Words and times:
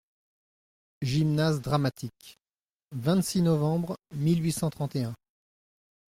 Gymnase-Dramatique.— 1.03 2.39
vingt-six 2.91 3.43
novembre 3.43 3.97
mille 4.15 4.41
huit 4.43 4.51
cent 4.53 4.71
trente 4.71 4.95
et 4.95 5.03
un. 5.03 5.13